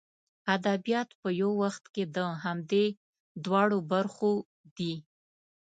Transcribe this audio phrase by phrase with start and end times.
[0.55, 2.85] ادبیات په یو وخت کې د همدې
[3.45, 4.31] دواړو برخو
[4.77, 4.93] دي.